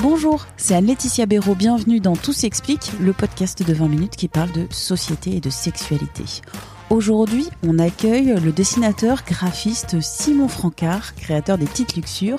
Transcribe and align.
Bonjour, 0.00 0.46
c'est 0.56 0.76
Anne-Laetitia 0.76 1.26
Béraud. 1.26 1.56
Bienvenue 1.56 1.98
dans 1.98 2.14
Tout 2.14 2.32
s'explique, 2.32 2.92
le 3.00 3.12
podcast 3.12 3.66
de 3.66 3.72
20 3.72 3.88
minutes 3.88 4.16
qui 4.16 4.28
parle 4.28 4.52
de 4.52 4.68
société 4.70 5.34
et 5.34 5.40
de 5.40 5.50
sexualité. 5.50 6.22
Aujourd'hui, 6.88 7.48
on 7.66 7.80
accueille 7.80 8.32
le 8.40 8.52
dessinateur 8.52 9.24
graphiste 9.26 10.00
Simon 10.00 10.46
Francard, 10.46 11.16
créateur 11.16 11.58
des 11.58 11.66
Petites 11.66 11.96
Luxures. 11.96 12.38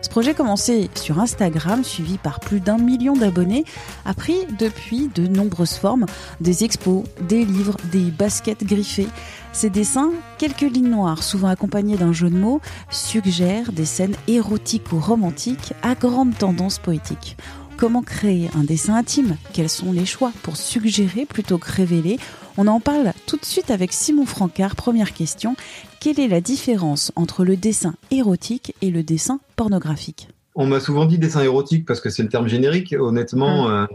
Ce 0.00 0.08
projet 0.08 0.34
commencé 0.34 0.90
sur 0.94 1.18
Instagram, 1.18 1.84
suivi 1.84 2.18
par 2.18 2.40
plus 2.40 2.60
d'un 2.60 2.78
million 2.78 3.14
d'abonnés, 3.14 3.64
a 4.04 4.14
pris 4.14 4.36
depuis 4.58 5.10
de 5.14 5.26
nombreuses 5.26 5.74
formes, 5.74 6.06
des 6.40 6.64
expos, 6.64 7.04
des 7.28 7.44
livres, 7.44 7.76
des 7.92 8.10
baskets 8.10 8.64
griffées. 8.64 9.08
Ces 9.52 9.70
dessins, 9.70 10.10
quelques 10.38 10.60
lignes 10.60 10.90
noires, 10.90 11.22
souvent 11.22 11.48
accompagnées 11.48 11.96
d'un 11.96 12.12
jeu 12.12 12.30
de 12.30 12.36
mots, 12.36 12.60
suggèrent 12.90 13.72
des 13.72 13.84
scènes 13.84 14.16
érotiques 14.28 14.92
ou 14.92 15.00
romantiques 15.00 15.74
à 15.82 15.94
grande 15.94 16.36
tendance 16.36 16.78
poétique. 16.78 17.36
Comment 17.78 18.02
créer 18.02 18.50
un 18.56 18.64
dessin 18.64 18.96
intime 18.96 19.36
Quels 19.52 19.68
sont 19.68 19.92
les 19.92 20.04
choix 20.04 20.32
pour 20.42 20.56
suggérer 20.56 21.26
plutôt 21.26 21.58
que 21.58 21.70
révéler? 21.70 22.18
On 22.56 22.66
en 22.66 22.80
parle 22.80 23.12
tout 23.28 23.36
de 23.36 23.44
suite 23.44 23.70
avec 23.70 23.92
Simon 23.92 24.26
Francard. 24.26 24.74
Première 24.74 25.14
question, 25.14 25.54
quelle 26.00 26.18
est 26.18 26.26
la 26.26 26.40
différence 26.40 27.12
entre 27.14 27.44
le 27.44 27.56
dessin 27.56 27.94
érotique 28.10 28.74
et 28.82 28.90
le 28.90 29.04
dessin 29.04 29.38
pornographique? 29.54 30.26
On 30.56 30.66
m'a 30.66 30.80
souvent 30.80 31.04
dit 31.04 31.18
dessin 31.18 31.44
érotique 31.44 31.86
parce 31.86 32.00
que 32.00 32.10
c'est 32.10 32.24
le 32.24 32.28
terme 32.28 32.48
générique. 32.48 32.96
Honnêtement, 32.98 33.70
euh, 33.70 33.86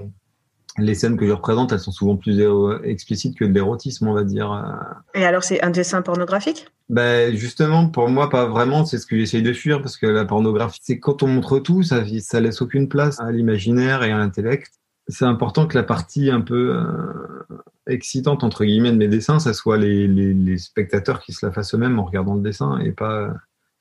les 0.77 0.95
scènes 0.95 1.17
que 1.17 1.27
je 1.27 1.31
représente, 1.31 1.71
elles 1.71 1.79
sont 1.79 1.91
souvent 1.91 2.15
plus 2.17 2.39
éro- 2.39 2.81
explicites 2.83 3.37
que 3.37 3.45
de 3.45 3.53
l'érotisme, 3.53 4.07
on 4.07 4.13
va 4.13 4.23
dire. 4.23 4.51
Euh, 4.51 5.19
Et 5.19 5.25
alors, 5.25 5.43
c'est 5.43 5.61
un 5.63 5.69
dessin 5.69 6.01
pornographique? 6.01 6.67
Ben 6.89 7.35
justement, 7.35 7.87
pour 7.87 8.09
moi, 8.09 8.29
pas 8.29 8.45
vraiment. 8.45 8.85
C'est 8.85 8.97
ce 8.97 9.05
que 9.05 9.17
j'essaye 9.17 9.41
de 9.41 9.53
fuir 9.53 9.81
parce 9.81 9.97
que 9.97 10.05
la 10.05 10.25
pornographie, 10.25 10.79
c'est 10.81 10.99
quand 10.99 11.23
on 11.23 11.27
montre 11.27 11.59
tout, 11.59 11.83
ça, 11.83 12.03
ça 12.21 12.39
laisse 12.41 12.61
aucune 12.61 12.89
place 12.89 13.19
à 13.19 13.31
l'imaginaire 13.31 14.03
et 14.03 14.11
à 14.11 14.17
l'intellect. 14.17 14.71
C'est 15.07 15.25
important 15.25 15.67
que 15.67 15.77
la 15.77 15.83
partie 15.83 16.29
un 16.31 16.41
peu 16.41 16.75
euh, 16.75 17.43
excitante 17.87 18.43
entre 18.43 18.63
guillemets 18.65 18.91
de 18.91 18.97
mes 18.97 19.07
dessins, 19.07 19.39
ça 19.39 19.53
soit 19.53 19.77
les, 19.77 20.07
les, 20.07 20.33
les 20.33 20.57
spectateurs 20.57 21.21
qui 21.21 21.33
se 21.33 21.45
la 21.45 21.51
fassent 21.51 21.73
eux-mêmes 21.73 21.99
en 21.99 22.05
regardant 22.05 22.35
le 22.35 22.41
dessin 22.41 22.79
et 22.79 22.91
pas, 22.91 23.27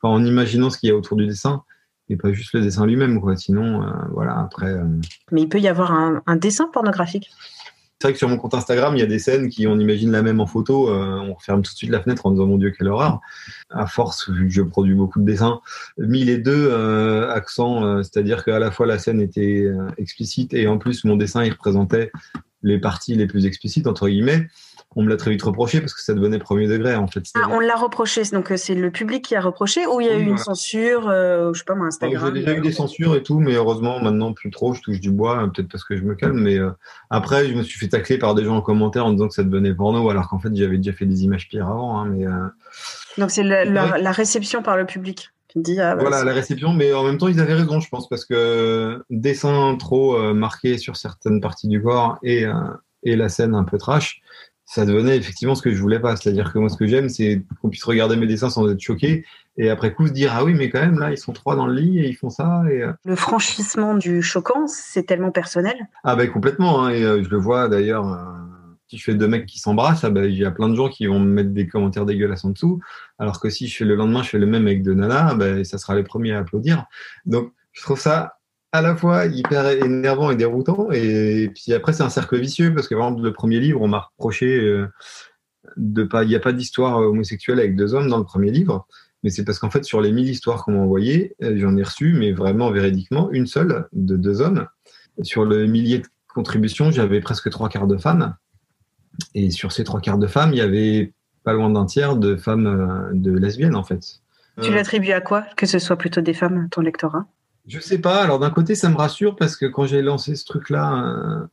enfin, 0.00 0.14
en 0.14 0.24
imaginant 0.24 0.68
ce 0.70 0.78
qu'il 0.78 0.88
y 0.88 0.92
a 0.92 0.96
autour 0.96 1.16
du 1.16 1.26
dessin 1.26 1.62
et 2.08 2.16
pas 2.16 2.32
juste 2.32 2.52
le 2.54 2.60
dessin 2.60 2.86
lui-même, 2.86 3.20
quoi. 3.20 3.36
Sinon, 3.36 3.82
euh, 3.82 3.90
voilà. 4.12 4.38
Après. 4.38 4.66
euh, 4.70 4.84
Mais 5.30 5.42
il 5.42 5.48
peut 5.48 5.60
y 5.60 5.68
avoir 5.68 5.92
un, 5.92 6.22
un 6.26 6.36
dessin 6.36 6.68
pornographique. 6.72 7.30
c'est 8.00 8.08
vrai 8.08 8.12
que 8.12 8.18
sur 8.18 8.28
mon 8.28 8.36
compte 8.36 8.54
Instagram, 8.54 8.94
il 8.96 9.00
y 9.00 9.02
a 9.02 9.06
des 9.06 9.18
scènes 9.20 9.48
qui, 9.48 9.66
on 9.66 9.78
imagine 9.78 10.10
la 10.10 10.22
même 10.22 10.40
en 10.40 10.46
photo, 10.46 10.90
euh, 10.90 11.20
on 11.20 11.36
ferme 11.38 11.62
tout 11.62 11.72
de 11.72 11.76
suite 11.76 11.90
la 11.90 12.02
fenêtre 12.02 12.26
en 12.26 12.32
disant 12.32 12.46
mon 12.46 12.58
Dieu, 12.58 12.70
quelle 12.76 12.88
horreur. 12.88 13.20
À 13.70 13.86
force, 13.86 14.28
vu 14.28 14.48
que 14.48 14.52
je 14.52 14.62
produis 14.62 14.94
beaucoup 14.94 15.20
de 15.20 15.24
dessins, 15.24 15.60
mis 15.98 16.24
les 16.24 16.38
deux 16.38 16.72
accents, 17.30 18.02
c'est-à-dire 18.02 18.44
qu'à 18.44 18.58
la 18.58 18.70
fois 18.70 18.86
la 18.86 18.98
scène 18.98 19.20
était 19.20 19.66
explicite 19.96 20.52
et 20.52 20.66
en 20.66 20.78
plus 20.78 21.04
mon 21.04 21.16
dessin 21.16 21.44
il 21.44 21.52
représentait 21.52 22.10
les 22.62 22.78
parties 22.78 23.14
les 23.14 23.26
plus 23.26 23.46
explicites 23.46 23.86
entre 23.86 24.08
guillemets. 24.08 24.48
On 24.96 25.02
me 25.02 25.08
l'a 25.08 25.16
très 25.16 25.30
vite 25.30 25.42
reproché 25.42 25.80
parce 25.80 25.94
que 25.94 26.00
ça 26.00 26.14
devenait 26.14 26.38
premier 26.38 26.66
degré 26.66 26.94
en 26.94 27.06
fait. 27.06 27.22
Ah, 27.34 27.48
on 27.50 27.60
l'a 27.60 27.76
reproché, 27.76 28.22
donc 28.32 28.52
euh, 28.52 28.56
c'est 28.56 28.74
le 28.74 28.90
public 28.90 29.24
qui 29.24 29.34
a 29.36 29.40
reproché 29.40 29.86
ou 29.86 30.00
il 30.00 30.06
y 30.06 30.10
a 30.10 30.16
Oui, 30.16 30.22
eu 30.22 30.26
une 30.26 30.38
censure, 30.38 31.08
euh, 31.08 31.52
je 31.52 31.58
sais 31.58 31.64
pas 31.64 31.74
moi, 31.74 31.86
Alors, 31.86 31.88
Instagram 31.88 32.34
J'ai 32.34 32.40
déjà 32.40 32.56
eu 32.56 32.60
des 32.60 32.72
censures 32.72 33.14
et 33.14 33.22
tout, 33.22 33.40
mais 33.40 33.54
heureusement 33.54 34.00
maintenant 34.00 34.32
plus 34.32 34.50
trop. 34.50 34.74
Je 34.74 34.80
touche 34.80 35.00
du 35.00 35.10
bois, 35.10 35.42
euh, 35.42 35.46
peut-être 35.48 35.68
parce 35.68 35.84
que 35.84 35.96
je 35.96 36.02
me 36.02 36.14
calme. 36.14 36.40
Mais 36.40 36.58
euh, 36.58 36.70
après, 37.10 37.48
je 37.48 37.54
me 37.54 37.62
suis 37.62 37.78
fait 37.78 37.88
tacler 37.88 38.18
par 38.18 38.34
des 38.34 38.44
gens 38.44 38.56
en 38.56 38.62
commentaire 38.62 39.06
en 39.06 39.12
disant 39.12 39.28
que 39.28 39.34
ça 39.34 39.42
devenait 39.42 39.74
porno, 39.74 40.08
alors 40.08 40.28
qu'en 40.28 40.38
fait 40.38 40.54
j'avais 40.54 40.76
déjà 40.76 40.92
fait 40.92 41.06
des 41.06 41.24
images 41.24 41.48
pires 41.48 41.68
avant. 41.68 42.00
hein, 42.00 42.06
mais 42.06 42.26
euh, 42.26 42.46
Donc 43.18 43.30
c'est 43.30 43.42
la, 43.42 44.12
réception 44.12 44.62
par 44.62 44.76
le 44.76 44.86
public. 44.86 45.30
Tu 45.48 45.58
te 45.58 45.64
dis, 45.64 45.80
ah, 45.80 45.94
bah, 45.94 46.02
voilà 46.02 46.24
la 46.24 46.32
réception. 46.32 46.72
Mais 46.72 46.94
en 46.94 47.04
même 47.04 47.18
temps, 47.18 47.28
ils 47.28 47.40
avaient 47.40 47.54
raison, 47.54 47.80
je 47.80 47.88
pense, 47.88 48.08
parce 48.08 48.24
que 48.24 49.02
dessin 49.10 49.76
trop 49.78 50.16
euh, 50.16 50.32
marqué 50.32 50.78
sur 50.78 50.96
certaines 50.96 51.40
parties 51.40 51.68
du 51.68 51.82
corps 51.82 52.18
et 52.22 52.46
euh, 52.46 52.54
et 53.04 53.16
la 53.16 53.28
scène 53.28 53.54
un 53.54 53.64
peu 53.64 53.78
trash. 53.78 54.22
Ça 54.74 54.86
devenait 54.86 55.18
effectivement 55.18 55.54
ce 55.54 55.60
que 55.60 55.74
je 55.74 55.78
voulais 55.78 56.00
pas. 56.00 56.16
C'est-à-dire 56.16 56.50
que 56.50 56.58
moi, 56.58 56.70
ce 56.70 56.78
que 56.78 56.86
j'aime, 56.86 57.10
c'est 57.10 57.42
qu'on 57.60 57.68
puisse 57.68 57.84
regarder 57.84 58.16
mes 58.16 58.26
dessins 58.26 58.48
sans 58.48 58.66
être 58.70 58.80
choqué 58.80 59.22
et 59.58 59.68
après 59.68 59.92
coup 59.92 60.06
se 60.06 60.12
dire 60.12 60.32
ah 60.34 60.44
oui, 60.44 60.54
mais 60.54 60.70
quand 60.70 60.80
même 60.80 60.98
là, 60.98 61.10
ils 61.10 61.18
sont 61.18 61.34
trois 61.34 61.56
dans 61.56 61.66
le 61.66 61.74
lit 61.74 61.98
et 61.98 62.08
ils 62.08 62.14
font 62.14 62.30
ça. 62.30 62.62
Et, 62.70 62.82
euh, 62.82 62.90
le 63.04 63.14
franchissement 63.14 63.94
du 63.94 64.22
choquant, 64.22 64.66
c'est 64.66 65.02
tellement 65.02 65.30
personnel? 65.30 65.76
Ah 66.04 66.16
ben 66.16 66.26
complètement, 66.30 66.84
hein, 66.84 66.88
et 66.88 67.04
euh, 67.04 67.22
je 67.22 67.28
le 67.28 67.36
vois 67.36 67.68
d'ailleurs, 67.68 68.10
euh, 68.10 68.24
si 68.88 68.96
je 68.96 69.04
fais 69.04 69.14
deux 69.14 69.28
mecs 69.28 69.44
qui 69.44 69.58
s'embrassent, 69.58 70.04
ah 70.04 70.10
ben, 70.10 70.24
il 70.24 70.38
y 70.38 70.44
a 70.46 70.50
plein 70.50 70.70
de 70.70 70.74
gens 70.74 70.88
qui 70.88 71.06
vont 71.06 71.20
me 71.20 71.30
mettre 71.30 71.50
des 71.50 71.66
commentaires 71.66 72.06
dégueulasses 72.06 72.46
en 72.46 72.50
dessous, 72.50 72.80
alors 73.18 73.40
que 73.40 73.50
si 73.50 73.68
je 73.68 73.76
fais 73.76 73.84
le 73.84 73.94
lendemain, 73.94 74.22
je 74.22 74.30
fais 74.30 74.38
le 74.38 74.46
même 74.46 74.66
avec 74.66 74.82
deux 74.82 74.94
nanas, 74.94 75.28
ah 75.32 75.34
ben, 75.34 75.64
ça 75.64 75.76
sera 75.76 75.94
les 75.96 76.02
premiers 76.02 76.32
à 76.32 76.38
applaudir. 76.38 76.86
Donc 77.26 77.52
je 77.72 77.82
trouve 77.82 78.00
ça 78.00 78.38
à 78.72 78.80
la 78.80 78.96
fois 78.96 79.26
hyper 79.26 79.68
énervant 79.68 80.30
et 80.30 80.36
déroutant, 80.36 80.90
et, 80.90 81.50
puis 81.54 81.74
après 81.74 81.92
c'est 81.92 82.02
un 82.02 82.08
cercle 82.08 82.38
vicieux, 82.38 82.74
parce 82.74 82.88
que 82.88 82.94
par 82.94 83.08
exemple 83.08 83.24
le 83.24 83.32
premier 83.32 83.60
livre, 83.60 83.80
on 83.82 83.88
m'a 83.88 84.10
reproché 84.16 84.46
euh, 84.46 84.88
de 85.76 86.04
pas, 86.04 86.24
il 86.24 86.28
n'y 86.28 86.34
a 86.34 86.40
pas 86.40 86.52
d'histoire 86.52 86.98
homosexuelle 86.98 87.58
avec 87.58 87.76
deux 87.76 87.94
hommes 87.94 88.08
dans 88.08 88.18
le 88.18 88.24
premier 88.24 88.50
livre, 88.50 88.86
mais 89.22 89.30
c'est 89.30 89.44
parce 89.44 89.58
qu'en 89.58 89.70
fait 89.70 89.84
sur 89.84 90.00
les 90.00 90.10
mille 90.10 90.28
histoires 90.28 90.64
qu'on 90.64 90.72
m'a 90.72 90.78
envoyées, 90.78 91.36
euh, 91.42 91.54
j'en 91.58 91.76
ai 91.76 91.82
reçu, 91.82 92.14
mais 92.14 92.32
vraiment 92.32 92.70
véridiquement, 92.70 93.30
une 93.30 93.46
seule 93.46 93.86
de 93.92 94.16
deux 94.16 94.40
hommes. 94.40 94.66
Sur 95.22 95.44
le 95.44 95.66
millier 95.66 95.98
de 95.98 96.06
contributions, 96.32 96.90
j'avais 96.90 97.20
presque 97.20 97.50
trois 97.50 97.68
quarts 97.68 97.86
de 97.86 97.98
femmes. 97.98 98.34
Et 99.34 99.50
sur 99.50 99.72
ces 99.72 99.84
trois 99.84 100.00
quarts 100.00 100.18
de 100.18 100.26
femmes, 100.26 100.52
il 100.52 100.58
y 100.58 100.62
avait 100.62 101.12
pas 101.44 101.52
loin 101.52 101.68
d'un 101.68 101.84
tiers 101.84 102.16
de 102.16 102.36
femmes 102.36 102.66
euh, 102.66 103.10
de 103.12 103.32
lesbiennes, 103.32 103.76
en 103.76 103.84
fait. 103.84 104.22
Tu 104.62 104.72
l'attribues 104.72 105.12
à 105.12 105.20
quoi 105.20 105.42
Que 105.56 105.66
ce 105.66 105.78
soit 105.78 105.96
plutôt 105.96 106.20
des 106.20 106.34
femmes, 106.34 106.68
ton 106.70 106.82
lectorat? 106.82 107.26
Je 107.66 107.80
sais 107.80 107.98
pas. 107.98 108.22
Alors, 108.22 108.38
d'un 108.38 108.50
côté, 108.50 108.74
ça 108.74 108.88
me 108.88 108.96
rassure 108.96 109.36
parce 109.36 109.56
que 109.56 109.66
quand 109.66 109.86
j'ai 109.86 110.02
lancé 110.02 110.34
ce 110.34 110.44
truc-là, 110.44 111.04
euh, 111.04 111.46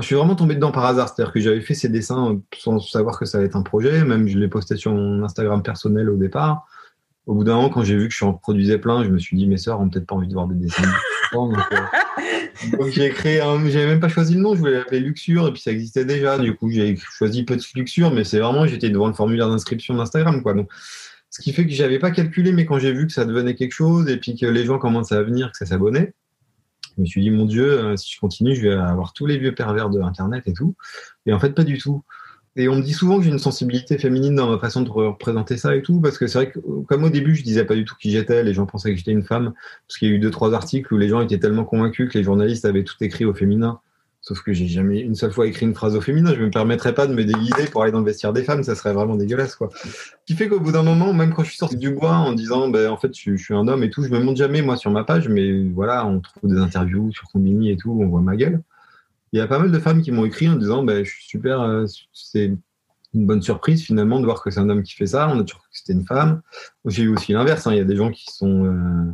je 0.00 0.06
suis 0.06 0.14
vraiment 0.14 0.36
tombé 0.36 0.54
dedans 0.54 0.70
par 0.70 0.84
hasard. 0.84 1.08
C'est-à-dire 1.08 1.32
que 1.32 1.40
j'avais 1.40 1.60
fait 1.60 1.74
ces 1.74 1.88
dessins 1.88 2.40
sans 2.56 2.78
savoir 2.78 3.18
que 3.18 3.24
ça 3.24 3.38
allait 3.38 3.46
être 3.46 3.56
un 3.56 3.62
projet. 3.62 4.04
Même, 4.04 4.28
je 4.28 4.38
l'ai 4.38 4.48
posté 4.48 4.76
sur 4.76 4.92
mon 4.92 5.22
Instagram 5.24 5.62
personnel 5.62 6.10
au 6.10 6.16
départ. 6.16 6.66
Au 7.26 7.34
bout 7.34 7.44
d'un 7.44 7.56
moment, 7.56 7.68
quand 7.68 7.82
j'ai 7.82 7.96
vu 7.96 8.08
que 8.08 8.14
je 8.14 8.24
en 8.24 8.32
produisais 8.32 8.78
plein, 8.78 9.04
je 9.04 9.10
me 9.10 9.18
suis 9.18 9.36
dit, 9.36 9.46
mes 9.46 9.58
sœurs 9.58 9.80
ont 9.80 9.88
peut-être 9.88 10.06
pas 10.06 10.14
envie 10.14 10.28
de 10.28 10.32
voir 10.32 10.46
des 10.46 10.54
dessins. 10.54 10.82
donc, 11.32 11.56
euh, 11.58 12.76
donc, 12.78 12.88
j'ai 12.88 13.10
créé 13.10 13.40
un, 13.40 13.68
j'avais 13.68 13.86
même 13.86 14.00
pas 14.00 14.08
choisi 14.08 14.34
le 14.34 14.40
nom, 14.40 14.54
je 14.54 14.60
voulais 14.60 14.78
l'appeler 14.78 15.00
Luxure, 15.00 15.46
et 15.46 15.52
puis 15.52 15.60
ça 15.60 15.70
existait 15.70 16.06
déjà. 16.06 16.38
Du 16.38 16.56
coup, 16.56 16.70
j'ai 16.70 16.96
choisi 16.96 17.44
Petite 17.44 17.76
Luxure, 17.76 18.12
mais 18.12 18.24
c'est 18.24 18.40
vraiment, 18.40 18.66
j'étais 18.66 18.88
devant 18.88 19.08
le 19.08 19.12
formulaire 19.12 19.48
d'inscription 19.50 19.94
d'Instagram, 19.94 20.42
quoi. 20.42 20.54
Donc, 20.54 20.70
ce 21.38 21.44
qui 21.44 21.52
fait 21.52 21.64
que 21.64 21.72
j'avais 21.72 22.00
pas 22.00 22.10
calculé, 22.10 22.50
mais 22.50 22.66
quand 22.66 22.80
j'ai 22.80 22.92
vu 22.92 23.06
que 23.06 23.12
ça 23.12 23.24
devenait 23.24 23.54
quelque 23.54 23.72
chose, 23.72 24.08
et 24.08 24.16
puis 24.16 24.34
que 24.34 24.44
les 24.44 24.64
gens 24.64 24.80
commençaient 24.80 25.14
à 25.14 25.22
venir, 25.22 25.52
que 25.52 25.56
ça 25.56 25.66
s'abonnait, 25.66 26.12
je 26.96 27.02
me 27.02 27.06
suis 27.06 27.20
dit, 27.20 27.30
mon 27.30 27.44
Dieu, 27.44 27.70
euh, 27.70 27.96
si 27.96 28.12
je 28.12 28.18
continue, 28.18 28.56
je 28.56 28.62
vais 28.62 28.74
avoir 28.74 29.12
tous 29.12 29.24
les 29.24 29.38
vieux 29.38 29.54
pervers 29.54 29.88
de 29.88 30.00
Internet 30.00 30.42
et 30.48 30.52
tout. 30.52 30.74
Et 31.26 31.32
en 31.32 31.38
fait, 31.38 31.50
pas 31.50 31.62
du 31.62 31.78
tout. 31.78 32.02
Et 32.56 32.68
on 32.68 32.74
me 32.74 32.82
dit 32.82 32.92
souvent 32.92 33.18
que 33.18 33.24
j'ai 33.24 33.30
une 33.30 33.38
sensibilité 33.38 33.98
féminine 33.98 34.34
dans 34.34 34.50
ma 34.50 34.58
façon 34.58 34.82
de 34.82 34.90
représenter 34.90 35.56
ça 35.56 35.76
et 35.76 35.82
tout, 35.82 36.00
parce 36.00 36.18
que 36.18 36.26
c'est 36.26 36.38
vrai 36.38 36.50
que, 36.50 36.58
comme 36.88 37.04
au 37.04 37.10
début, 37.10 37.36
je 37.36 37.44
disais 37.44 37.64
pas 37.64 37.76
du 37.76 37.84
tout 37.84 37.94
qui 38.00 38.10
j'étais, 38.10 38.42
les 38.42 38.52
gens 38.52 38.66
pensaient 38.66 38.90
que 38.90 38.98
j'étais 38.98 39.12
une 39.12 39.22
femme, 39.22 39.52
parce 39.86 39.96
qu'il 39.96 40.08
y 40.08 40.10
a 40.10 40.14
eu 40.16 40.18
deux, 40.18 40.32
trois 40.32 40.54
articles 40.54 40.92
où 40.92 40.98
les 40.98 41.08
gens 41.08 41.20
étaient 41.20 41.38
tellement 41.38 41.64
convaincus 41.64 42.10
que 42.10 42.18
les 42.18 42.24
journalistes 42.24 42.64
avaient 42.64 42.82
tout 42.82 42.96
écrit 43.00 43.24
au 43.24 43.32
féminin. 43.32 43.78
Sauf 44.28 44.42
que 44.42 44.52
j'ai 44.52 44.66
jamais 44.68 45.00
une 45.00 45.14
seule 45.14 45.32
fois 45.32 45.46
écrit 45.46 45.64
une 45.64 45.74
phrase 45.74 45.96
au 45.96 46.02
féminin. 46.02 46.34
Je 46.34 46.42
me 46.42 46.50
permettrais 46.50 46.94
pas 46.94 47.06
de 47.06 47.14
me 47.14 47.24
déguiser 47.24 47.64
pour 47.72 47.82
aller 47.82 47.92
dans 47.92 48.00
le 48.00 48.04
vestiaire 48.04 48.34
des 48.34 48.42
femmes. 48.42 48.62
Ça 48.62 48.74
serait 48.74 48.92
vraiment 48.92 49.16
dégueulasse, 49.16 49.56
quoi. 49.56 49.70
Ce 49.72 50.12
qui 50.26 50.34
fait 50.34 50.50
qu'au 50.50 50.60
bout 50.60 50.70
d'un 50.70 50.82
moment, 50.82 51.14
même 51.14 51.32
quand 51.32 51.44
je 51.44 51.48
suis 51.48 51.56
sorti 51.56 51.78
du 51.78 51.94
bois 51.94 52.14
en 52.14 52.34
disant, 52.34 52.68
ben, 52.68 52.90
en 52.90 52.98
fait, 52.98 53.10
je, 53.18 53.36
suis 53.36 53.54
un 53.54 53.66
homme 53.66 53.82
et 53.82 53.88
tout, 53.88 54.04
je 54.04 54.10
me 54.10 54.20
montre 54.20 54.36
jamais, 54.36 54.60
moi, 54.60 54.76
sur 54.76 54.90
ma 54.90 55.02
page, 55.02 55.30
mais 55.30 55.62
voilà, 55.70 56.04
on 56.04 56.20
trouve 56.20 56.52
des 56.52 56.60
interviews 56.60 57.10
sur 57.10 57.26
Combini 57.32 57.70
et 57.70 57.78
tout, 57.78 57.90
on 57.90 58.06
voit 58.06 58.20
ma 58.20 58.36
gueule. 58.36 58.60
Il 59.32 59.38
y 59.38 59.40
a 59.40 59.46
pas 59.46 59.58
mal 59.58 59.72
de 59.72 59.78
femmes 59.78 60.02
qui 60.02 60.12
m'ont 60.12 60.26
écrit 60.26 60.46
en 60.46 60.56
disant, 60.56 60.82
ben, 60.84 61.06
je 61.06 61.10
suis 61.10 61.24
super, 61.24 61.62
euh, 61.62 61.86
c'est 62.12 62.52
une 63.14 63.24
bonne 63.26 63.40
surprise 63.40 63.82
finalement 63.82 64.20
de 64.20 64.26
voir 64.26 64.42
que 64.42 64.50
c'est 64.50 64.60
un 64.60 64.68
homme 64.68 64.82
qui 64.82 64.92
fait 64.92 65.06
ça. 65.06 65.30
On 65.30 65.40
a 65.40 65.42
toujours 65.42 65.62
cru 65.62 65.70
que 65.72 65.78
c'était 65.78 65.94
une 65.94 66.04
femme. 66.04 66.42
J'ai 66.84 67.04
eu 67.04 67.08
aussi 67.08 67.32
l'inverse. 67.32 67.66
hein. 67.66 67.72
Il 67.72 67.78
y 67.78 67.80
a 67.80 67.84
des 67.84 67.96
gens 67.96 68.10
qui 68.10 68.26
sont, 68.30 68.66
euh, 68.66 69.10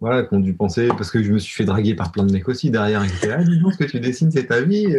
voilà, 0.00 0.22
qui 0.22 0.34
ont 0.34 0.40
dû 0.40 0.54
penser, 0.54 0.88
parce 0.88 1.10
que 1.10 1.22
je 1.22 1.30
me 1.30 1.38
suis 1.38 1.54
fait 1.54 1.64
draguer 1.64 1.94
par 1.94 2.10
plein 2.10 2.24
de 2.24 2.32
mecs 2.32 2.48
aussi 2.48 2.70
derrière. 2.70 3.04
Ils 3.04 3.14
étaient, 3.14 3.32
ah, 3.32 3.44
dis 3.44 3.58
donc, 3.58 3.74
ce 3.74 3.78
que 3.78 3.84
tu 3.84 4.00
dessines, 4.00 4.30
c'est 4.30 4.46
ta 4.46 4.62
vie. 4.62 4.96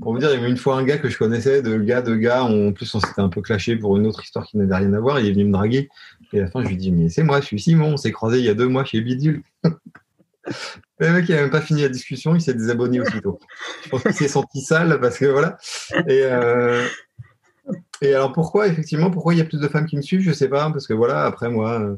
Pour 0.00 0.12
vous 0.12 0.18
dire, 0.18 0.30
il 0.30 0.36
y 0.36 0.38
avait 0.38 0.50
une 0.50 0.58
fois 0.58 0.76
un 0.76 0.84
gars 0.84 0.98
que 0.98 1.08
je 1.08 1.16
connaissais, 1.16 1.62
de 1.62 1.78
gars, 1.78 2.02
de 2.02 2.14
gars, 2.14 2.44
en 2.44 2.72
plus, 2.72 2.94
on 2.94 3.00
s'était 3.00 3.22
un 3.22 3.30
peu 3.30 3.40
clashé 3.40 3.76
pour 3.76 3.96
une 3.96 4.06
autre 4.06 4.22
histoire 4.22 4.46
qui 4.46 4.58
n'avait 4.58 4.76
rien 4.76 4.92
à 4.92 5.00
voir. 5.00 5.20
Il 5.20 5.26
est 5.26 5.32
venu 5.32 5.46
me 5.46 5.52
draguer. 5.52 5.88
Et 6.32 6.38
à 6.38 6.42
la 6.42 6.50
fin, 6.50 6.62
je 6.62 6.68
lui 6.68 6.76
dis, 6.76 6.92
mais 6.92 7.08
c'est 7.08 7.22
moi, 7.22 7.40
je 7.40 7.46
suis 7.46 7.60
Simon, 7.60 7.94
on 7.94 7.96
s'est 7.96 8.12
croisé 8.12 8.38
il 8.38 8.44
y 8.44 8.48
a 8.48 8.54
deux 8.54 8.68
mois 8.68 8.84
chez 8.84 9.00
Bidule. 9.00 9.42
Le 10.98 11.12
mec, 11.12 11.28
il 11.28 11.34
n'a 11.34 11.42
même 11.42 11.50
pas 11.50 11.60
fini 11.60 11.82
la 11.82 11.88
discussion, 11.88 12.34
il 12.34 12.40
s'est 12.40 12.54
désabonné 12.54 13.00
aussitôt. 13.00 13.38
Je 13.84 13.90
pense 13.90 14.02
qu'il 14.02 14.12
s'est 14.12 14.28
senti 14.28 14.60
sale 14.60 14.98
parce 15.00 15.18
que 15.18 15.26
voilà. 15.26 15.56
Et, 16.08 16.22
euh, 16.24 16.84
et 18.00 18.14
alors 18.14 18.32
pourquoi, 18.32 18.66
effectivement, 18.66 19.10
pourquoi 19.10 19.34
il 19.34 19.38
y 19.38 19.40
a 19.40 19.44
plus 19.44 19.60
de 19.60 19.68
femmes 19.68 19.86
qui 19.86 19.96
me 19.96 20.02
suivent? 20.02 20.20
Je 20.20 20.32
sais 20.32 20.48
pas, 20.48 20.70
parce 20.70 20.86
que 20.86 20.94
voilà, 20.94 21.24
après 21.24 21.48
moi, 21.48 21.80
euh, 21.80 21.96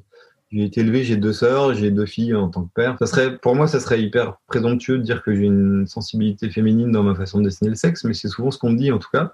j'ai 0.50 0.64
été 0.64 0.80
élevé, 0.80 1.02
j'ai 1.02 1.16
deux 1.16 1.32
sœurs, 1.32 1.74
j'ai 1.74 1.90
deux 1.90 2.06
filles 2.06 2.34
en 2.34 2.48
tant 2.48 2.64
que 2.64 2.72
père. 2.72 2.96
Ça 3.00 3.06
serait, 3.06 3.38
pour 3.38 3.56
moi, 3.56 3.66
ça 3.66 3.80
serait 3.80 4.00
hyper 4.00 4.38
présomptueux 4.46 4.98
de 4.98 5.02
dire 5.02 5.22
que 5.22 5.34
j'ai 5.34 5.44
une 5.44 5.86
sensibilité 5.86 6.48
féminine 6.48 6.92
dans 6.92 7.02
ma 7.02 7.14
façon 7.14 7.38
de 7.40 7.44
dessiner 7.44 7.70
le 7.70 7.76
sexe, 7.76 8.04
mais 8.04 8.14
c'est 8.14 8.28
souvent 8.28 8.50
ce 8.50 8.58
qu'on 8.58 8.70
me 8.70 8.76
dit 8.76 8.92
en 8.92 8.98
tout 8.98 9.10
cas. 9.12 9.32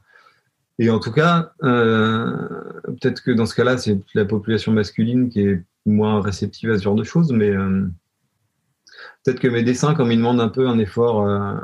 Et 0.78 0.88
en 0.88 0.98
tout 0.98 1.12
cas, 1.12 1.52
euh, 1.62 2.48
peut-être 2.84 3.22
que 3.22 3.32
dans 3.32 3.44
ce 3.44 3.54
cas-là, 3.54 3.76
c'est 3.76 4.00
la 4.14 4.24
population 4.24 4.72
masculine 4.72 5.28
qui 5.28 5.40
est 5.40 5.62
moins 5.84 6.22
réceptive 6.22 6.70
à 6.70 6.78
ce 6.78 6.82
genre 6.82 6.94
de 6.94 7.04
choses, 7.04 7.32
mais 7.32 7.50
euh, 7.50 7.86
peut-être 9.22 9.40
que 9.40 9.48
mes 9.48 9.62
dessins, 9.62 9.94
comme 9.94 10.10
ils 10.10 10.16
demandent 10.16 10.40
un 10.40 10.48
peu 10.48 10.68
un 10.68 10.78
effort, 10.78 11.28
euh, 11.28 11.54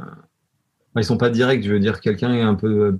ils 0.96 1.04
sont 1.04 1.16
pas 1.16 1.30
directs. 1.30 1.64
Je 1.64 1.72
veux 1.72 1.80
dire, 1.80 2.00
quelqu'un 2.02 2.34
est 2.34 2.42
un 2.42 2.54
peu. 2.54 2.98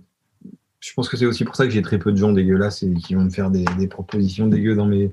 Je 0.80 0.92
pense 0.94 1.10
que 1.10 1.18
c'est 1.18 1.26
aussi 1.26 1.44
pour 1.44 1.54
ça 1.56 1.66
que 1.66 1.70
j'ai 1.70 1.82
très 1.82 1.98
peu 1.98 2.12
de 2.12 2.16
gens 2.16 2.32
dégueulasses 2.32 2.82
et 2.82 2.94
qui 2.94 3.14
vont 3.14 3.24
me 3.24 3.30
faire 3.30 3.50
des, 3.50 3.64
des 3.76 3.88
propositions 3.88 4.46
dégueu 4.46 4.74
dans 4.74 4.86
mes 4.86 5.12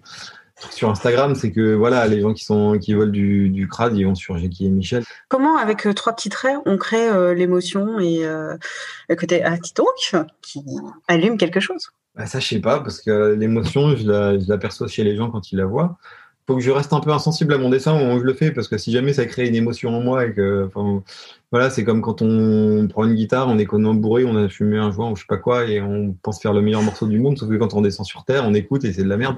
sur 0.71 0.89
Instagram, 0.89 1.36
c'est 1.36 1.51
que 1.51 1.74
voilà, 1.74 2.07
les 2.07 2.21
gens 2.21 2.33
qui 2.33 2.44
sont 2.44 2.77
qui 2.80 2.94
veulent 2.94 3.12
du, 3.12 3.50
du 3.50 3.68
crade, 3.68 3.95
ils 3.98 4.06
vont 4.06 4.15
sur 4.15 4.38
Jackie 4.38 4.65
et 4.65 4.69
Michel. 4.69 5.04
Comment, 5.30 5.57
avec 5.57 5.86
euh, 5.86 5.94
trois 5.94 6.13
petits 6.13 6.30
traits, 6.30 6.57
on 6.65 6.77
crée 6.77 7.07
euh, 7.07 7.33
l'émotion 7.33 8.00
et 8.00 8.25
euh, 8.25 8.56
le 9.10 9.15
côté 9.15 9.44
ah, 9.44 9.57
qui 10.42 10.62
allume 11.07 11.38
quelque 11.38 11.60
chose? 11.60 11.89
Bah, 12.15 12.25
Ça, 12.25 12.39
je 12.39 12.48
sais 12.48 12.60
pas, 12.60 12.80
parce 12.80 13.01
que 13.01 13.33
l'émotion, 13.33 13.95
je 13.95 14.07
la, 14.07 14.38
je 14.39 14.48
l'aperçois 14.48 14.88
chez 14.88 15.04
les 15.04 15.15
gens 15.15 15.30
quand 15.30 15.51
ils 15.51 15.57
la 15.57 15.65
voient. 15.65 15.98
Faut 16.45 16.56
que 16.56 16.62
je 16.62 16.71
reste 16.71 16.92
un 16.92 17.00
peu 17.00 17.12
insensible 17.12 17.54
à 17.54 17.57
mon 17.57 17.69
dessin 17.69 17.94
au 17.94 18.00
moment 18.00 18.15
où 18.15 18.19
je 18.19 18.25
le 18.25 18.33
fais, 18.33 18.51
parce 18.51 18.68
que 18.68 18.77
si 18.77 18.92
jamais 18.92 19.13
ça 19.13 19.25
crée 19.25 19.48
une 19.48 19.56
émotion 19.56 19.95
en 19.95 20.01
moi 20.01 20.25
et 20.25 20.33
que, 20.33 20.69
voilà, 21.51 21.69
c'est 21.69 21.86
comme 21.86 22.01
quand 22.01 22.21
on 22.21 22.86
prend 22.89 23.06
une 23.06 23.13
guitare, 23.13 23.48
on 23.48 23.57
est 23.57 23.65
complètement 23.65 23.94
bourré, 23.94 24.25
on 24.25 24.36
a 24.36 24.50
fumé 24.50 24.77
un 24.77 24.92
joint 24.92 25.10
ou 25.10 25.15
je 25.15 25.21
sais 25.21 25.27
pas 25.27 25.38
quoi, 25.38 25.65
et 25.65 25.80
on 25.80 26.13
pense 26.21 26.42
faire 26.42 26.51
le 26.51 26.62
meilleur 26.62 26.81
morceau 26.81 27.07
du 27.07 27.18
monde, 27.18 27.38
sauf 27.38 27.48
que 27.48 27.56
quand 27.56 27.74
on 27.75 27.81
descend 27.81 28.06
sur 28.06 28.25
Terre, 28.25 28.44
on 28.45 28.54
écoute 28.54 28.83
et 28.83 28.92
c'est 28.92 29.04
de 29.04 29.10
la 29.10 29.15
merde. 29.15 29.38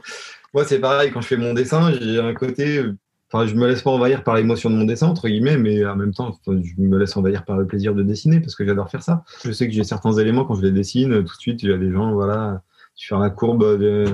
Moi, 0.55 0.63
c'est 0.63 0.79
pareil, 0.79 1.11
quand 1.11 1.19
je 1.19 1.27
fais 1.27 1.35
mon 1.35 1.53
dessin, 1.53 1.91
j'ai 1.91 2.17
un 2.17 2.33
côté. 2.33 2.81
Enfin, 3.29 3.45
je 3.45 3.55
me 3.55 3.67
laisse 3.67 3.81
pas 3.81 3.89
envahir 3.89 4.23
par 4.23 4.35
l'émotion 4.35 4.69
de 4.69 4.75
mon 4.75 4.85
dessin, 4.85 5.07
entre 5.07 5.27
guillemets, 5.27 5.57
mais 5.57 5.85
en 5.85 5.97
même 5.97 6.13
temps, 6.13 6.39
je 6.47 6.73
me 6.77 6.97
laisse 6.97 7.17
envahir 7.17 7.43
par 7.43 7.57
le 7.57 7.67
plaisir 7.67 7.93
de 7.93 8.03
dessiner 8.03 8.39
parce 8.39 8.55
que 8.55 8.65
j'adore 8.65 8.89
faire 8.89 9.03
ça. 9.03 9.25
Je 9.43 9.51
sais 9.51 9.67
que 9.67 9.73
j'ai 9.73 9.83
certains 9.83 10.13
éléments 10.13 10.45
quand 10.45 10.55
je 10.55 10.61
les 10.61 10.71
dessine, 10.71 11.25
tout 11.25 11.35
de 11.35 11.41
suite, 11.41 11.61
il 11.61 11.71
y 11.71 11.73
a 11.73 11.77
des 11.77 11.91
gens, 11.91 12.13
voilà, 12.13 12.61
sur 12.93 13.19
la 13.19 13.29
courbe 13.29 13.77
de, 13.77 14.05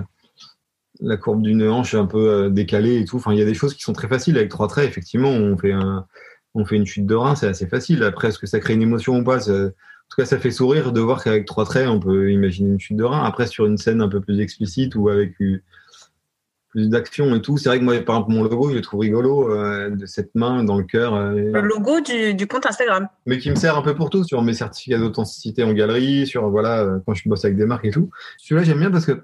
la 0.99 1.15
courbe 1.15 1.43
d'une 1.43 1.61
hanche 1.69 1.93
un 1.93 2.07
peu 2.07 2.29
euh, 2.31 2.49
décalée 2.49 2.99
et 2.99 3.05
tout. 3.05 3.17
Enfin, 3.17 3.33
il 3.33 3.37
y 3.37 3.43
a 3.43 3.45
des 3.45 3.53
choses 3.53 3.75
qui 3.75 3.83
sont 3.83 3.93
très 3.93 4.07
faciles 4.07 4.35
avec 4.35 4.49
trois 4.49 4.67
traits. 4.67 4.89
Effectivement, 4.89 5.29
on 5.29 5.55
fait 5.59 5.73
un, 5.73 6.07
on 6.55 6.65
fait 6.65 6.77
une 6.77 6.87
chute 6.87 7.05
de 7.05 7.13
rein, 7.13 7.35
c'est 7.35 7.47
assez 7.47 7.67
facile. 7.67 8.01
Après, 8.01 8.29
est-ce 8.29 8.39
que 8.39 8.47
ça 8.47 8.59
crée 8.59 8.73
une 8.73 8.81
émotion 8.81 9.19
ou 9.19 9.23
pas 9.23 9.47
En 9.47 9.67
tout 9.67 10.15
cas, 10.17 10.25
ça 10.25 10.39
fait 10.39 10.49
sourire 10.49 10.91
de 10.91 11.01
voir 11.01 11.23
qu'avec 11.23 11.45
trois 11.45 11.65
traits, 11.65 11.87
on 11.87 11.99
peut 11.99 12.31
imaginer 12.31 12.71
une 12.71 12.79
chute 12.79 12.97
de 12.97 13.03
rein. 13.03 13.23
Après, 13.23 13.45
sur 13.45 13.67
une 13.67 13.77
scène 13.77 14.01
un 14.01 14.09
peu 14.09 14.21
plus 14.21 14.39
explicite 14.39 14.95
ou 14.95 15.07
avec 15.09 15.35
plus 16.71 16.89
d'action 16.89 17.35
et 17.35 17.41
tout. 17.41 17.57
C'est 17.57 17.69
vrai 17.69 17.79
que 17.79 17.83
moi, 17.83 17.93
par 17.99 18.15
exemple, 18.15 18.33
mon 18.33 18.43
logo, 18.43 18.69
je 18.69 18.75
le 18.75 18.81
trouve 18.81 19.01
rigolo, 19.01 19.51
euh, 19.51 19.89
de 19.89 20.05
cette 20.05 20.33
main 20.35 20.63
dans 20.63 20.77
le 20.77 20.83
cœur. 20.83 21.13
Euh, 21.13 21.33
le 21.33 21.61
logo 21.61 21.99
du, 21.99 22.33
du, 22.33 22.47
compte 22.47 22.65
Instagram. 22.65 23.07
Mais 23.25 23.37
qui 23.37 23.49
me 23.51 23.55
sert 23.55 23.77
un 23.77 23.81
peu 23.81 23.93
pour 23.93 24.09
tout, 24.09 24.23
sur 24.23 24.41
mes 24.41 24.53
certificats 24.53 24.97
d'authenticité 24.97 25.63
en 25.63 25.73
galerie, 25.73 26.25
sur, 26.25 26.49
voilà, 26.49 26.79
euh, 26.79 26.99
quand 27.05 27.13
je 27.13 27.27
bosse 27.29 27.45
avec 27.45 27.57
des 27.57 27.65
marques 27.65 27.85
et 27.85 27.91
tout. 27.91 28.09
Celui-là, 28.37 28.63
j'aime 28.63 28.79
bien 28.79 28.89
parce 28.89 29.05
que 29.05 29.23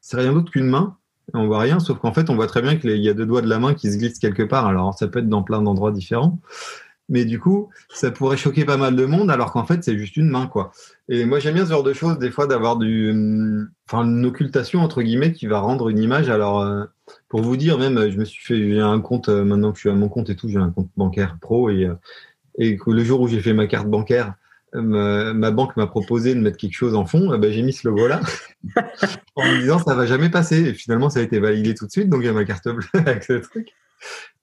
c'est 0.00 0.16
rien 0.16 0.32
d'autre 0.32 0.50
qu'une 0.50 0.66
main. 0.66 0.96
On 1.34 1.46
voit 1.46 1.60
rien, 1.60 1.78
sauf 1.78 1.98
qu'en 1.98 2.12
fait, 2.14 2.30
on 2.30 2.36
voit 2.36 2.46
très 2.46 2.62
bien 2.62 2.76
qu'il 2.76 2.96
y 2.96 3.08
a 3.08 3.14
deux 3.14 3.26
doigts 3.26 3.42
de 3.42 3.48
la 3.48 3.58
main 3.58 3.74
qui 3.74 3.92
se 3.92 3.98
glissent 3.98 4.18
quelque 4.18 4.42
part. 4.42 4.66
Alors, 4.66 4.94
ça 4.94 5.08
peut 5.08 5.18
être 5.18 5.28
dans 5.28 5.42
plein 5.42 5.60
d'endroits 5.60 5.92
différents. 5.92 6.38
Mais 7.10 7.24
du 7.24 7.40
coup, 7.40 7.70
ça 7.88 8.10
pourrait 8.10 8.36
choquer 8.36 8.66
pas 8.66 8.76
mal 8.76 8.94
de 8.94 9.06
monde, 9.06 9.30
alors 9.30 9.52
qu'en 9.52 9.64
fait, 9.64 9.82
c'est 9.82 9.96
juste 9.96 10.16
une 10.18 10.28
main, 10.28 10.46
quoi. 10.46 10.72
Et 11.08 11.24
moi, 11.24 11.38
j'aime 11.38 11.54
bien 11.54 11.64
ce 11.64 11.70
genre 11.70 11.82
de 11.82 11.94
choses, 11.94 12.18
des 12.18 12.30
fois, 12.30 12.46
d'avoir 12.46 12.76
du, 12.76 13.10
hum, 13.10 13.70
enfin, 13.86 14.04
une 14.04 14.26
occultation 14.26 14.80
entre 14.80 15.02
guillemets 15.02 15.32
qui 15.32 15.46
va 15.46 15.60
rendre 15.60 15.88
une 15.88 15.98
image. 15.98 16.28
Alors, 16.28 16.60
euh, 16.60 16.84
pour 17.28 17.40
vous 17.40 17.56
dire, 17.56 17.78
même, 17.78 18.10
je 18.10 18.18
me 18.18 18.24
suis 18.24 18.44
fait, 18.44 18.56
j'ai 18.56 18.80
un 18.80 19.00
compte 19.00 19.30
euh, 19.30 19.44
maintenant 19.44 19.70
que 19.70 19.76
je 19.76 19.80
suis 19.80 19.90
à 19.90 19.94
mon 19.94 20.08
compte 20.08 20.28
et 20.28 20.36
tout, 20.36 20.48
j'ai 20.48 20.58
un 20.58 20.70
compte 20.70 20.90
bancaire 20.96 21.38
pro 21.40 21.70
et 21.70 21.84
euh, 21.84 21.94
et 22.60 22.76
que 22.76 22.90
le 22.90 23.04
jour 23.04 23.20
où 23.20 23.28
j'ai 23.28 23.40
fait 23.40 23.52
ma 23.52 23.68
carte 23.68 23.86
bancaire, 23.88 24.34
ma, 24.74 25.50
banque 25.52 25.76
m'a 25.76 25.86
proposé 25.86 26.34
de 26.34 26.40
mettre 26.40 26.56
quelque 26.56 26.74
chose 26.74 26.96
en 26.96 27.06
fond, 27.06 27.38
ben, 27.38 27.52
j'ai 27.52 27.62
mis 27.62 27.72
ce 27.72 27.86
logo-là 27.86 28.20
en 29.36 29.44
me 29.44 29.60
disant 29.60 29.78
ça 29.78 29.94
va 29.94 30.06
jamais 30.06 30.28
passer. 30.28 30.70
Et 30.70 30.74
finalement, 30.74 31.08
ça 31.08 31.20
a 31.20 31.22
été 31.22 31.38
validé 31.38 31.74
tout 31.74 31.86
de 31.86 31.92
suite, 31.92 32.08
donc 32.08 32.22
j'ai 32.22 32.32
ma 32.32 32.44
carte 32.44 32.68
bleue 32.68 32.84
avec 32.94 33.22
ce 33.22 33.34
truc. 33.34 33.72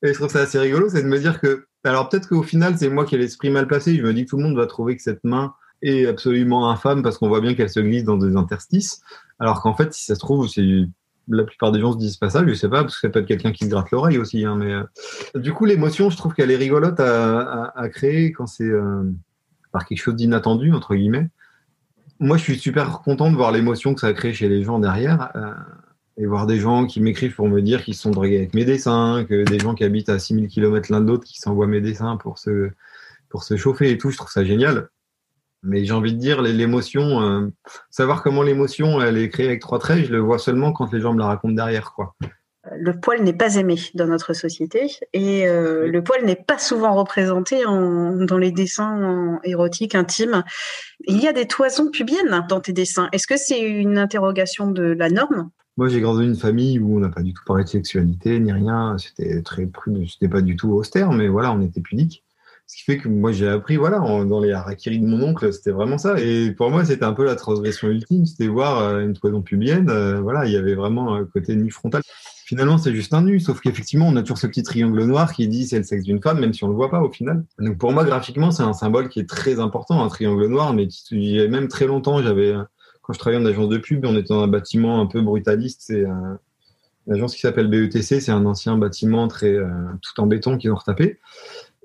Et 0.04 0.10
je 0.10 0.14
trouve 0.14 0.30
ça 0.30 0.42
assez 0.42 0.60
rigolo, 0.60 0.90
c'est 0.90 1.04
de 1.04 1.08
me 1.08 1.18
dire 1.18 1.40
que, 1.40 1.66
alors 1.84 2.10
peut-être 2.10 2.28
qu'au 2.28 2.44
final, 2.44 2.78
c'est 2.78 2.90
moi 2.90 3.06
qui 3.06 3.16
ai 3.16 3.18
l'esprit 3.18 3.50
mal 3.50 3.68
placé. 3.68 3.96
Je 3.96 4.04
me 4.04 4.14
dis 4.14 4.26
que 4.26 4.30
tout 4.30 4.38
le 4.38 4.44
monde 4.44 4.56
va 4.56 4.68
trouver 4.68 4.96
que 4.96 5.02
cette 5.02 5.24
main 5.24 5.54
est 5.82 6.06
absolument 6.06 6.70
infâme 6.70 7.04
parce 7.04 7.18
qu'on 7.18 7.28
voit 7.28 7.42
bien 7.42 7.54
qu'elle 7.54 7.70
se 7.70 7.80
glisse 7.80 8.04
dans 8.04 8.18
des 8.18 8.36
interstices. 8.36 9.02
Alors 9.40 9.62
qu'en 9.62 9.76
fait, 9.76 9.94
si 9.94 10.06
ça 10.06 10.16
se 10.16 10.20
trouve, 10.20 10.48
c'est 10.48 10.64
la 11.28 11.44
plupart 11.44 11.72
des 11.72 11.80
gens 11.80 11.94
se 11.94 11.98
disent 11.98 12.18
pas 12.18 12.30
ça, 12.30 12.46
je 12.46 12.54
sais 12.54 12.70
pas, 12.70 12.84
parce 12.84 12.96
que 12.96 13.02
ça 13.02 13.10
peut 13.10 13.20
être 13.20 13.28
quelqu'un 13.28 13.52
qui 13.52 13.66
se 13.66 13.70
gratte 13.70 13.92
l'oreille 13.92 14.18
aussi. 14.18 14.46
Hein, 14.46 14.56
mais 14.58 14.74
euh, 14.74 14.84
du 15.40 15.54
coup, 15.54 15.66
l'émotion, 15.66 16.10
je 16.10 16.18
trouve 16.18 16.34
qu'elle 16.34 16.52
est 16.52 16.56
rigolote 16.56 17.00
à, 17.00 17.90
créer 17.92 18.32
quand 18.32 18.48
c'est 18.48 18.64
euh, 18.64 19.04
par 19.72 19.86
quelque 19.86 20.02
chose 20.02 20.16
d'inattendu 20.16 20.72
entre 20.74 20.96
guillemets. 20.96 21.30
Moi, 22.20 22.38
je 22.38 22.44
suis 22.44 22.58
super 22.58 23.02
content 23.02 23.30
de 23.30 23.36
voir 23.36 23.52
l'émotion 23.52 23.94
que 23.94 24.00
ça 24.00 24.08
a 24.08 24.14
créé 24.14 24.34
chez 24.34 24.48
les 24.48 24.64
gens 24.64 24.80
derrière. 24.80 25.32
Euh, 25.36 25.54
et 26.18 26.26
voir 26.26 26.46
des 26.46 26.60
gens 26.60 26.86
qui 26.86 27.02
m'écrivent 27.02 27.36
pour 27.36 27.48
me 27.48 27.62
dire 27.62 27.84
qu'ils 27.84 27.96
sont 27.96 28.12
drogués 28.12 28.38
avec 28.38 28.54
mes 28.54 28.66
dessins, 28.66 29.26
que 29.28 29.44
des 29.44 29.60
gens 29.60 29.76
qui 29.76 29.84
habitent 29.84 30.10
à 30.10 30.20
6000 30.20 30.48
km 30.48 30.92
l'un 30.92 31.02
de 31.02 31.08
l'autre 31.08 31.26
qui 31.26 31.40
s'envoient 31.40 31.68
mes 31.68 31.82
dessins 31.82 32.18
pour 32.18 32.38
se, 32.38 32.70
pour 33.30 33.44
se 33.44 33.58
chauffer 33.58 33.92
et 33.92 33.98
tout, 33.98 34.12
je 34.12 34.18
trouve 34.18 34.32
ça 34.32 34.46
génial. 34.46 34.90
Mais 35.64 35.84
j'ai 35.84 35.94
envie 35.94 36.14
de 36.14 36.20
dire, 36.20 36.42
l'émotion, 36.42 37.22
euh, 37.22 37.48
savoir 37.90 38.22
comment 38.22 38.44
l'émotion 38.44 39.02
elle 39.02 39.18
est 39.18 39.30
créée 39.30 39.48
avec 39.48 39.62
trois 39.62 39.80
traits, 39.80 40.06
je 40.06 40.12
le 40.12 40.20
vois 40.20 40.40
seulement 40.40 40.72
quand 40.72 40.94
les 40.94 41.02
gens 41.02 41.14
me 41.14 41.20
la 41.20 41.26
racontent 41.26 41.56
derrière. 41.56 41.92
quoi. 41.94 42.16
Le 42.78 43.00
poil 43.00 43.22
n'est 43.24 43.34
pas 43.34 43.56
aimé 43.56 43.76
dans 43.94 44.08
notre 44.08 44.34
société 44.34 44.92
et 45.14 45.48
euh, 45.48 45.88
le 45.88 46.04
poil 46.04 46.24
n'est 46.24 46.36
pas 46.36 46.58
souvent 46.58 46.96
représenté 46.96 47.66
en, 47.66 48.16
dans 48.16 48.38
les 48.38 48.52
dessins 48.52 49.40
érotiques, 49.44 49.96
intimes. 49.96 50.44
Il 51.08 51.22
y 51.22 51.28
a 51.28 51.34
des 51.34 51.48
toisons 51.48 51.92
pubiennes 51.92 52.46
dans 52.50 52.62
tes 52.62 52.74
dessins. 52.74 53.10
Est-ce 53.12 53.28
que 53.28 53.38
c'est 53.38 53.60
une 53.60 53.98
interrogation 53.98 54.72
de 54.72 54.84
la 54.84 55.10
norme? 55.10 55.52
Moi, 55.78 55.90
j'ai 55.90 56.00
grandi 56.00 56.20
dans 56.20 56.26
une 56.26 56.36
famille 56.36 56.80
où 56.80 56.96
on 56.96 57.00
n'a 57.00 57.10
pas 57.10 57.22
du 57.22 57.34
tout 57.34 57.44
parlé 57.46 57.64
de 57.64 57.70
sexualité 57.70 58.40
ni 58.40 58.52
rien. 58.52 58.96
C'était 58.98 59.42
très 59.42 59.66
prude, 59.66 60.08
c'était 60.10 60.30
pas 60.30 60.42
du 60.42 60.56
tout 60.56 60.72
austère, 60.72 61.12
mais 61.12 61.28
voilà, 61.28 61.52
on 61.52 61.62
était 61.62 61.82
pudique. 61.82 62.24
Ce 62.68 62.78
qui 62.78 62.84
fait 62.84 62.98
que 62.98 63.08
moi, 63.08 63.32
j'ai 63.32 63.48
appris, 63.48 63.76
voilà, 63.76 64.00
dans 64.00 64.40
les 64.40 64.52
harakiris 64.52 65.00
de 65.00 65.06
mon 65.06 65.22
oncle, 65.22 65.54
c'était 65.54 65.72
vraiment 65.72 66.00
ça. 66.00 66.20
Et 66.20 66.52
pour 66.52 66.72
moi, 66.72 66.84
c'était 66.84 67.04
un 67.04 67.14
peu 67.14 67.24
la 67.24 67.36
transgression 67.36 67.90
ultime, 67.90 68.26
c'était 68.26 68.48
voir 68.48 68.80
euh, 68.80 69.02
une 69.02 69.14
toison 69.14 69.44
pubienne. 69.44 69.90
Euh, 69.90 70.20
voilà, 70.22 70.48
il 70.48 70.52
y 70.52 70.58
avait 70.58 70.74
vraiment 70.74 71.14
un 71.14 71.26
côté 71.26 71.56
nu 71.56 71.70
frontal. 71.70 72.02
Finalement, 72.46 72.78
c'est 72.78 72.94
juste 72.96 73.14
un 73.14 73.22
nu, 73.22 73.40
sauf 73.40 73.60
qu'effectivement, 73.60 74.08
on 74.08 74.16
a 74.16 74.22
toujours 74.22 74.38
ce 74.38 74.48
petit 74.48 74.64
triangle 74.64 75.04
noir 75.04 75.34
qui 75.34 75.48
dit 75.48 75.68
c'est 75.68 75.78
le 75.78 75.84
sexe 75.84 76.06
d'une 76.06 76.22
femme, 76.22 76.40
même 76.40 76.54
si 76.54 76.64
on 76.64 76.70
le 76.70 76.76
voit 76.76 76.90
pas 76.90 77.02
au 77.02 77.12
final. 77.12 77.44
Donc 77.60 77.78
pour 77.78 77.92
moi, 77.92 78.04
graphiquement, 78.04 78.52
c'est 78.52 78.64
un 78.64 78.74
symbole 78.74 79.10
qui 79.10 79.20
est 79.20 79.30
très 79.30 79.60
important, 79.60 80.04
un 80.04 80.08
triangle 80.08 80.48
noir, 80.48 80.74
mais 80.74 80.88
qui, 80.88 81.48
même 81.48 81.68
très 81.68 81.86
longtemps, 81.86 82.22
j'avais 82.24 82.56
quand 83.06 83.14
je 83.14 83.20
travaillais 83.20 83.42
en 83.42 83.46
agence 83.46 83.70
de 83.70 83.78
pub, 83.78 84.04
on 84.06 84.18
était 84.18 84.30
dans 84.30 84.42
un 84.42 84.48
bâtiment 84.48 85.00
un 85.00 85.06
peu 85.06 85.22
brutaliste. 85.22 85.84
C'est 85.86 86.06
une 86.06 87.14
agence 87.14 87.36
qui 87.36 87.42
s'appelle 87.42 87.68
BETC. 87.68 88.20
C'est 88.20 88.32
un 88.32 88.46
ancien 88.48 88.78
bâtiment 88.78 89.28
très 89.28 89.54
euh, 89.54 89.68
tout 90.02 90.20
en 90.20 90.26
béton 90.26 90.58
qu'ils 90.58 90.72
ont 90.72 90.76
retapé. 90.76 91.20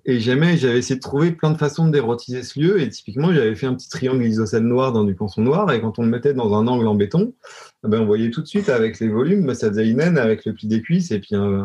Et 0.07 0.19
j'avais 0.19 0.55
essayé 0.55 0.95
de 0.95 1.01
trouver 1.01 1.33
plein 1.33 1.51
de 1.51 1.59
façons 1.59 1.89
d'érotiser 1.89 2.43
ce 2.43 2.59
lieu. 2.59 2.81
Et 2.81 2.89
typiquement, 2.89 3.35
j'avais 3.35 3.55
fait 3.55 3.67
un 3.67 3.75
petit 3.75 3.91
triangle 3.91 4.25
isocèle 4.25 4.63
noir 4.63 4.93
dans 4.93 5.05
du 5.05 5.15
canson 5.15 5.43
noir. 5.43 5.71
Et 5.73 5.83
quand 5.83 5.99
on 5.99 6.03
le 6.05 6.09
mettait 6.09 6.33
dans 6.33 6.55
un 6.55 6.67
angle 6.67 6.87
en 6.87 6.95
béton, 6.95 7.35
eh 7.85 7.89
ben, 7.89 8.01
on 8.01 8.07
voyait 8.07 8.31
tout 8.31 8.41
de 8.41 8.47
suite 8.47 8.71
avec 8.71 8.99
les 8.99 9.09
volumes, 9.09 9.45
ben, 9.45 9.55
ça 9.55 9.69
faisait 9.69 9.91
une 9.91 10.01
avec 10.01 10.47
le 10.47 10.55
pli 10.55 10.69
des 10.69 10.81
cuisses. 10.81 11.11
Et 11.11 11.19
puis, 11.19 11.35
euh, 11.35 11.65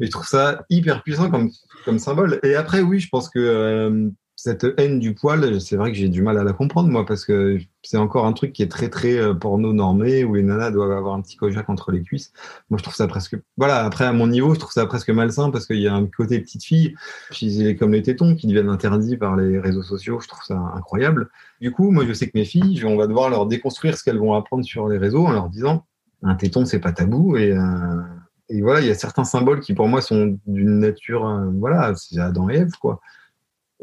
je 0.00 0.10
trouve 0.10 0.26
ça 0.26 0.64
hyper 0.68 1.04
puissant 1.04 1.30
comme, 1.30 1.52
comme 1.84 2.00
symbole. 2.00 2.40
Et 2.42 2.56
après, 2.56 2.80
oui, 2.80 2.98
je 2.98 3.08
pense 3.08 3.28
que 3.28 3.38
euh, 3.38 4.08
cette 4.36 4.66
haine 4.76 5.00
du 5.00 5.14
poil, 5.14 5.60
c'est 5.62 5.76
vrai 5.76 5.90
que 5.90 5.96
j'ai 5.96 6.10
du 6.10 6.20
mal 6.20 6.36
à 6.36 6.44
la 6.44 6.52
comprendre, 6.52 6.90
moi, 6.90 7.06
parce 7.06 7.24
que 7.24 7.58
c'est 7.82 7.96
encore 7.96 8.26
un 8.26 8.34
truc 8.34 8.52
qui 8.52 8.62
est 8.62 8.70
très, 8.70 8.90
très 8.90 9.16
euh, 9.16 9.32
porno 9.32 9.72
normé, 9.72 10.24
où 10.24 10.34
les 10.34 10.42
nanas 10.42 10.70
doivent 10.70 10.92
avoir 10.92 11.14
un 11.14 11.22
petit 11.22 11.36
kojak 11.36 11.70
entre 11.70 11.90
les 11.90 12.02
cuisses. 12.02 12.32
Moi, 12.68 12.76
je 12.76 12.82
trouve 12.82 12.94
ça 12.94 13.08
presque. 13.08 13.36
Voilà, 13.56 13.82
après, 13.84 14.04
à 14.04 14.12
mon 14.12 14.26
niveau, 14.26 14.52
je 14.52 14.58
trouve 14.58 14.72
ça 14.72 14.84
presque 14.84 15.08
malsain, 15.08 15.50
parce 15.50 15.66
qu'il 15.66 15.80
y 15.80 15.88
a 15.88 15.94
un 15.94 16.06
côté 16.06 16.38
petite 16.38 16.62
fille, 16.62 16.94
puis 17.30 17.74
comme 17.76 17.92
les 17.92 18.02
tétons 18.02 18.36
qui 18.36 18.46
deviennent 18.46 18.68
interdits 18.68 19.16
par 19.16 19.36
les 19.36 19.58
réseaux 19.58 19.82
sociaux, 19.82 20.20
je 20.20 20.28
trouve 20.28 20.44
ça 20.44 20.58
incroyable. 20.76 21.30
Du 21.62 21.72
coup, 21.72 21.90
moi, 21.90 22.04
je 22.06 22.12
sais 22.12 22.26
que 22.26 22.36
mes 22.38 22.44
filles, 22.44 22.84
on 22.84 22.96
va 22.96 23.06
devoir 23.06 23.30
leur 23.30 23.46
déconstruire 23.46 23.96
ce 23.96 24.04
qu'elles 24.04 24.18
vont 24.18 24.34
apprendre 24.34 24.64
sur 24.64 24.86
les 24.86 24.98
réseaux 24.98 25.26
en 25.26 25.32
leur 25.32 25.48
disant 25.48 25.86
un 26.22 26.34
téton, 26.34 26.66
c'est 26.66 26.80
pas 26.80 26.92
tabou, 26.92 27.36
et. 27.36 27.52
Euh, 27.52 28.02
et 28.48 28.62
voilà, 28.62 28.80
il 28.80 28.86
y 28.86 28.90
a 28.90 28.94
certains 28.94 29.24
symboles 29.24 29.58
qui 29.58 29.74
pour 29.74 29.88
moi 29.88 30.00
sont 30.00 30.38
d'une 30.46 30.78
nature, 30.78 31.26
euh, 31.26 31.50
voilà, 31.54 31.92
c'est 31.96 32.20
Adam 32.20 32.48
et 32.48 32.58
Ève, 32.58 32.70
quoi. 32.80 33.00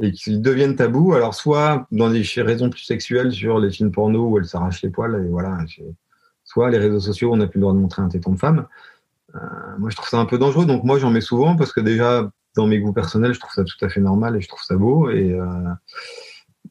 Et 0.01 0.11
qui 0.11 0.39
deviennent 0.39 0.75
tabous. 0.75 1.13
Alors, 1.13 1.35
soit 1.35 1.87
dans 1.91 2.09
des 2.09 2.23
raisons 2.37 2.69
plus 2.69 2.81
sexuelles 2.83 3.31
sur 3.31 3.59
les 3.59 3.69
films 3.69 3.91
porno 3.91 4.29
où 4.29 4.39
elle 4.39 4.45
s'arrache 4.45 4.81
les 4.81 4.89
poils, 4.89 5.23
et 5.23 5.29
voilà. 5.29 5.57
Soit 6.43 6.69
les 6.69 6.77
réseaux 6.77 6.99
sociaux, 6.99 7.31
on 7.31 7.37
n'a 7.37 7.47
plus 7.47 7.59
le 7.59 7.61
droit 7.61 7.73
de 7.73 7.79
montrer 7.79 8.01
un 8.01 8.09
téton 8.09 8.31
de 8.31 8.39
femme. 8.39 8.65
Euh, 9.35 9.39
moi, 9.77 9.89
je 9.89 9.95
trouve 9.95 10.09
ça 10.09 10.17
un 10.17 10.25
peu 10.25 10.37
dangereux. 10.37 10.65
Donc, 10.65 10.83
moi, 10.83 10.97
j'en 10.99 11.11
mets 11.11 11.21
souvent 11.21 11.55
parce 11.55 11.71
que 11.71 11.79
déjà, 11.79 12.29
dans 12.55 12.67
mes 12.67 12.79
goûts 12.79 12.93
personnels, 12.93 13.33
je 13.33 13.39
trouve 13.39 13.53
ça 13.53 13.63
tout 13.63 13.85
à 13.85 13.89
fait 13.89 14.01
normal 14.01 14.35
et 14.35 14.41
je 14.41 14.47
trouve 14.47 14.61
ça 14.63 14.75
beau. 14.75 15.09
Et 15.09 15.33
euh, 15.33 15.45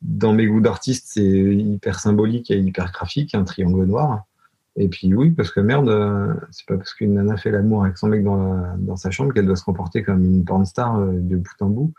dans 0.01 0.33
mes 0.33 0.47
goûts 0.47 0.61
d'artiste, 0.61 1.11
c'est 1.13 1.23
hyper 1.23 2.01
symbolique 2.01 2.51
et 2.51 2.59
hyper 2.59 2.93
graphique, 2.93 3.35
un 3.35 3.45
triangle 3.45 3.85
noir. 3.85 4.25
Et 4.77 4.89
puis 4.89 5.15
oui, 5.15 5.31
parce 5.31 5.51
que 5.51 5.61
merde, 5.61 5.89
euh, 5.89 6.33
c'est 6.51 6.67
pas 6.67 6.77
parce 6.77 6.95
qu'une 6.95 7.15
nana 7.15 7.37
fait 7.37 7.51
l'amour 7.51 7.85
avec 7.85 7.99
son 7.99 8.09
mec 8.09 8.25
dans, 8.25 8.77
dans 8.79 8.97
sa 8.97 9.11
chambre 9.11 9.35
qu'elle 9.35 9.47
doit 9.47 9.57
se 9.57 9.65
comporter 9.65 10.03
comme 10.03 10.25
une 10.25 10.45
porn 10.45 10.65
star 10.65 10.99
euh, 10.99 11.13
de 11.13 11.37
bout 11.37 11.51
en 11.61 11.69
bout. 11.69 11.93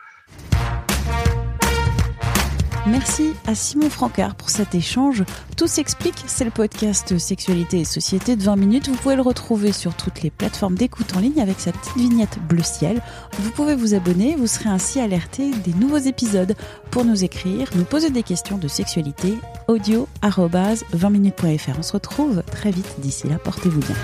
Merci 2.86 3.34
à 3.48 3.56
Simon 3.56 3.90
Francard 3.90 4.36
pour 4.36 4.50
cet 4.50 4.75
échange. 4.75 5.24
Tout 5.56 5.68
s'explique, 5.68 6.22
c'est 6.28 6.44
le 6.44 6.52
podcast 6.52 7.18
Sexualité 7.18 7.80
et 7.80 7.86
Société 7.86 8.36
de 8.36 8.44
20 8.44 8.58
minutes. 8.58 8.90
Vous 8.90 8.96
pouvez 8.96 9.16
le 9.16 9.22
retrouver 9.22 9.72
sur 9.72 9.96
toutes 9.96 10.22
les 10.22 10.30
plateformes 10.30 10.75
d'écoute 10.75 11.16
en 11.16 11.22
ligne 11.22 11.40
avec 11.40 11.62
sa 11.62 11.72
petite 11.72 11.96
vignette 11.96 12.40
bleu 12.50 12.62
ciel. 12.62 13.02
Vous 13.40 13.52
pouvez 13.52 13.75
vous 13.75 13.94
abonner, 13.94 14.36
vous 14.36 14.48
serez 14.48 14.70
ainsi 14.70 15.00
alerté 15.00 15.52
des 15.63 15.74
nouveaux 15.74 15.98
épisodes. 15.98 16.56
Pour 16.92 17.06
nous 17.06 17.24
écrire, 17.24 17.70
nous 17.75 17.86
poser 17.86 18.10
des 18.10 18.24
questions 18.24 18.58
de 18.58 18.68
sexualité, 18.68 19.38
audio 19.70 20.08
20minutes.fr. 20.22 21.80
On 21.80 21.84
se 21.84 21.94
retrouve 21.94 22.44
très 22.52 22.72
vite. 22.72 22.96
D'ici 23.00 23.30
là, 23.30 23.38
portez-vous 23.38 23.80
bien. 23.80 23.96